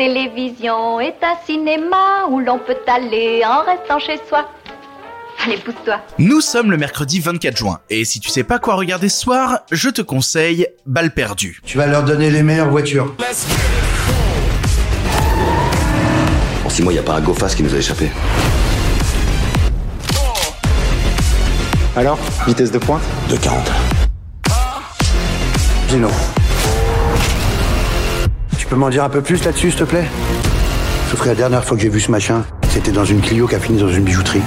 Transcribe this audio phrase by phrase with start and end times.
[0.00, 4.48] télévision est un cinéma où l'on peut aller en restant chez soi.
[5.44, 6.00] Allez, pousse-toi.
[6.18, 9.58] Nous sommes le mercredi 24 juin, et si tu sais pas quoi regarder ce soir,
[9.70, 11.60] je te conseille Balle perdue.
[11.66, 13.14] Tu vas leur donner les meilleures voitures.
[16.64, 18.10] En six mois, y a pas un GoFast qui nous a échappé.
[21.94, 23.02] Alors, vitesse de pointe?
[23.28, 23.70] De 40.
[25.90, 26.08] Gino.
[28.70, 30.04] Peux m'en dire un peu plus là-dessus, s'il te plaît?
[31.10, 33.56] Sauf que la dernière fois que j'ai vu ce machin, c'était dans une Clio qui
[33.56, 34.42] a fini dans une bijouterie.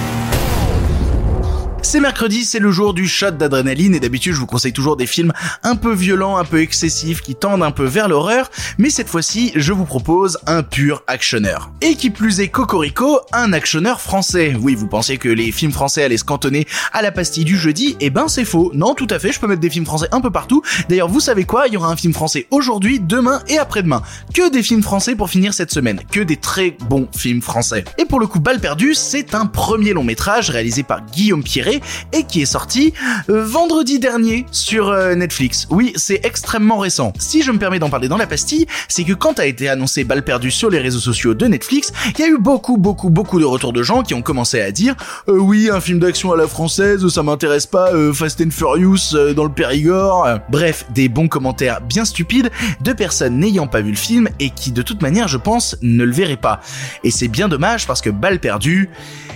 [1.94, 5.06] C'est mercredi, c'est le jour du shot d'adrénaline et d'habitude je vous conseille toujours des
[5.06, 9.08] films un peu violents, un peu excessifs, qui tendent un peu vers l'horreur, mais cette
[9.08, 11.70] fois-ci je vous propose un pur actionneur.
[11.82, 14.56] Et qui plus est Cocorico, un actionneur français.
[14.60, 17.96] Oui, vous pensez que les films français allaient se cantonner à la pastille du jeudi?
[18.00, 18.72] Eh ben c'est faux.
[18.74, 20.64] Non, tout à fait, je peux mettre des films français un peu partout.
[20.90, 21.68] D'ailleurs, vous savez quoi?
[21.68, 24.02] Il y aura un film français aujourd'hui, demain et après-demain.
[24.34, 26.02] Que des films français pour finir cette semaine.
[26.12, 27.84] Que des très bons films français.
[28.00, 31.82] Et pour le coup, Balle perdue, c'est un premier long métrage réalisé par Guillaume Pierret
[32.12, 32.94] et qui est sorti
[33.30, 35.68] euh, vendredi dernier sur euh, Netflix.
[35.70, 37.14] Oui, c'est extrêmement récent.
[37.20, 40.04] Si je me permets d'en parler dans la pastille, c'est que quand a été annoncé
[40.04, 43.40] Balle perdue sur les réseaux sociaux de Netflix, il y a eu beaucoup, beaucoup, beaucoup
[43.40, 44.96] de retours de gens qui ont commencé à dire
[45.28, 49.44] euh, oui, un film d'action à la française, ça m'intéresse pas, Fast and Furious dans
[49.44, 50.28] le Périgord.
[50.50, 54.72] Bref, des bons commentaires bien stupides de personnes n'ayant pas vu le film et qui
[54.72, 56.62] de toute manière, je pense, ne le verraient pas.
[57.04, 58.90] Et c'est bien dommage parce que Balle perdue,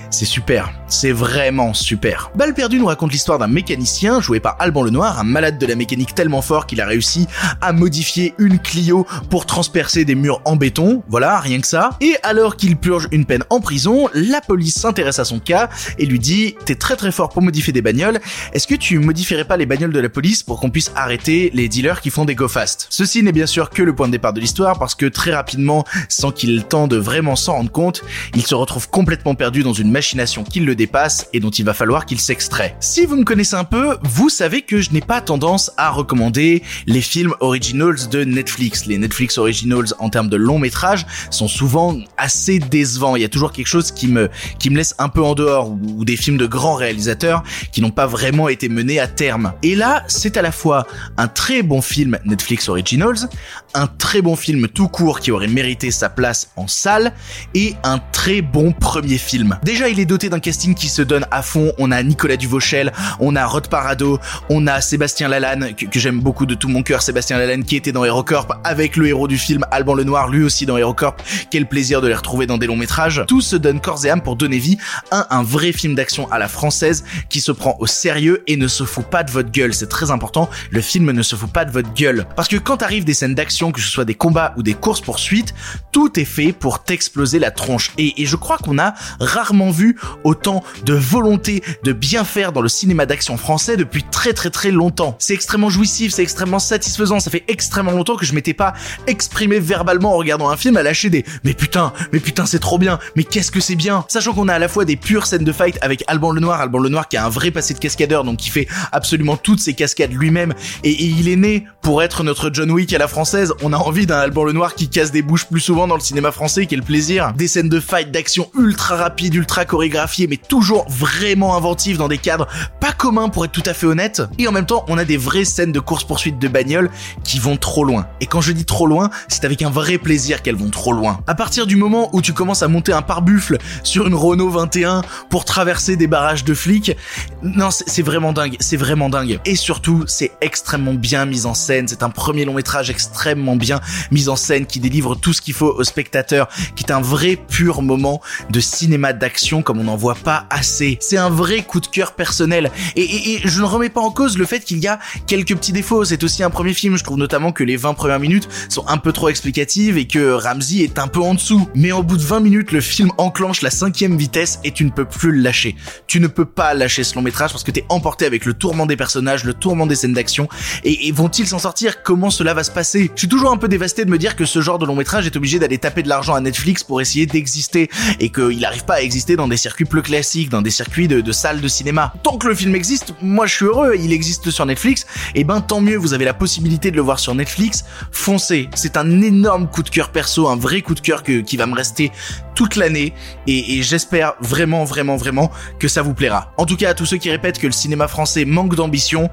[0.09, 2.31] c'est super, c'est vraiment super.
[2.36, 5.75] Balle perdue nous raconte l'histoire d'un mécanicien joué par Alban Lenoir, un malade de la
[5.75, 7.27] mécanique tellement fort qu'il a réussi
[7.61, 11.91] à modifier une Clio pour transpercer des murs en béton, voilà, rien que ça.
[11.99, 16.05] Et alors qu'il purge une peine en prison, la police s'intéresse à son cas et
[16.05, 18.19] lui dit "T'es très très fort pour modifier des bagnoles,
[18.53, 21.67] est-ce que tu modifierais pas les bagnoles de la police pour qu'on puisse arrêter les
[21.67, 22.88] dealers qui font des go fast?
[22.89, 25.83] Ceci n'est bien sûr que le point de départ de l'histoire parce que très rapidement,
[26.08, 28.03] sans qu'il de vraiment s'en rendre compte,
[28.36, 31.73] il se retrouve complètement perdu dans une machination qui le dépasse et dont il va
[31.73, 32.78] falloir qu'il s'extrait.
[32.80, 36.61] Si vous me connaissez un peu, vous savez que je n'ai pas tendance à recommander
[36.86, 38.86] les films originals de Netflix.
[38.86, 43.16] Les Netflix originals en termes de long métrage sont souvent assez décevants.
[43.16, 44.30] Il y a toujours quelque chose qui me,
[44.60, 47.89] qui me laisse un peu en dehors ou des films de grands réalisateurs qui n'ont
[47.89, 49.54] pas vraiment été menés à terme.
[49.64, 50.86] Et là, c'est à la fois
[51.17, 53.30] un très bon film Netflix Originals,
[53.73, 57.14] un très bon film tout court qui aurait mérité sa place en salle
[57.55, 59.58] et un très bon premier film.
[59.64, 61.71] Déjà, il est doté d'un casting qui se donne à fond.
[61.77, 66.45] On a Nicolas Duvauchel, on a Rod Parado, on a Sébastien Lalanne, que, j'aime beaucoup
[66.45, 69.65] de tout mon cœur, Sébastien Lalanne qui était dans HeroCorp avec le héros du film
[69.71, 71.21] Alban Lenoir, lui aussi dans HeroCorp.
[71.52, 73.23] Quel plaisir de les retrouver dans des longs métrages.
[73.27, 74.77] Tout se donne corps et âme pour donner vie
[75.11, 78.67] à un vrai film d'action à la française qui se prend au sérieux et ne
[78.67, 79.73] se fout pas de votre gueule.
[79.73, 80.49] C'est très important.
[80.71, 82.26] Le film ne se fout pas de votre gueule.
[82.36, 85.02] Parce que quand arrivent des scènes d'action, que ce soit des combats ou des courses
[85.02, 85.53] poursuites,
[85.92, 87.92] tout est fait pour t'exploser la tronche.
[87.97, 89.77] Et, et je crois qu'on a rarement vu
[90.23, 94.71] autant de volonté de bien faire dans le cinéma d'action français depuis très très très
[94.71, 95.15] longtemps.
[95.20, 98.73] C'est extrêmement jouissif, c'est extrêmement satisfaisant, ça fait extrêmement longtemps que je m'étais pas
[99.08, 102.77] exprimé verbalement en regardant un film à lâcher des mais putain, mais putain c'est trop
[102.77, 105.43] bien, mais qu'est-ce que c'est bien Sachant qu'on a à la fois des pures scènes
[105.43, 108.38] de fight avec Alban Lenoir, Alban Lenoir qui a un vrai passé de cascadeur donc
[108.38, 112.49] qui fait absolument toutes ses cascades lui-même et, et il est né pour être notre
[112.54, 113.54] John Wick à la française.
[113.61, 116.32] On a envie d'un Alban Lenoir qui casse des bouches plus souvent dans le cinéma
[116.32, 117.33] français, quel plaisir.
[117.33, 122.17] Des scènes de fight d'action ultra rapides, ultra chorégraphiées mais toujours vraiment inventives dans des
[122.17, 122.48] cadres
[122.80, 124.22] pas communs pour être tout à fait honnête.
[124.39, 126.89] Et en même temps, on a des vraies scènes de course-poursuite de bagnole
[127.23, 128.07] qui vont trop loin.
[128.22, 131.19] Et quand je dis trop loin, c'est avec un vrai plaisir qu'elles vont trop loin.
[131.27, 135.01] À partir du moment où tu commences à monter un pare-buffle sur une Renault 21
[135.30, 136.95] pour traverser des barrages de flics,
[137.44, 139.39] non, c'est vraiment dingue, c'est vraiment dingue.
[139.45, 143.80] Et surtout, c'est extrêmement bien mis en scène, c'est un premier long métrage extrêmement bien
[144.12, 147.36] mis en scène qui délivre tout ce qu'il faut au spectateur, qui est un vrai
[147.36, 150.98] pur moment de cinéma d'action comme on n'en voit pas assez.
[151.01, 152.72] C'est un vrai coup de cœur personnel.
[152.95, 156.06] Et, je ne remets pas en cause le fait qu'il y a quelques petits défauts.
[156.06, 156.98] C'est aussi un premier film.
[156.98, 160.31] Je trouve notamment que les 20 premières minutes sont un peu trop explicatives et que
[160.31, 161.68] Ramsey est un peu en dessous.
[161.75, 164.89] Mais au bout de 20 minutes, le film enclenche la cinquième vitesse et tu ne
[164.89, 165.75] peux plus le lâcher.
[166.07, 168.86] Tu ne peux pas lâcher ce long métrage parce que t'es emporté avec le tourment
[168.86, 170.48] des personnages, le tourment des scènes d'action.
[170.83, 172.03] Et, et vont-ils s'en sortir?
[172.03, 173.12] Comment cela va se passer?
[173.15, 175.25] Je suis toujours un peu dévasté de me dire que ce genre de long métrage
[175.25, 177.89] est obligé d'aller taper de l'argent à Netflix pour essayer d'exister
[178.19, 181.21] et qu'il n'arrive pas à exister dans des circuits plus classiques, dans des circuits de,
[181.21, 182.13] de salles de cinéma.
[182.23, 185.05] Tant que le film existe, moi je suis heureux, il existe sur Netflix,
[185.35, 188.69] et ben tant mieux, vous avez la possibilité de le voir sur Netflix, foncez.
[188.75, 191.65] C'est un énorme coup de cœur perso, un vrai coup de cœur que, qui va
[191.65, 192.11] me rester
[192.57, 193.13] toute l'année
[193.45, 196.51] et, et j'espère vraiment vraiment vraiment que ça vous plaira.
[196.57, 199.30] En tout cas, à tous ceux qui répètent que le cinéma français manque d'ambition,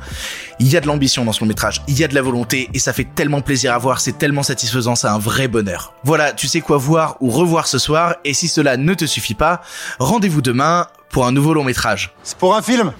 [0.60, 2.68] il y a de l'ambition dans ce long métrage, il y a de la volonté
[2.74, 5.94] et ça fait tellement plaisir à voir, c'est tellement satisfaisant, c'est un vrai bonheur.
[6.04, 9.32] Voilà, tu sais quoi voir ou revoir ce soir et si cela ne te suffit
[9.32, 9.62] pas,
[9.98, 12.12] rendez-vous demain pour un nouveau long métrage.
[12.24, 12.92] C'est pour un film?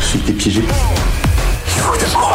[0.00, 0.60] Je suis piégé.
[0.60, 2.31] Il faut que.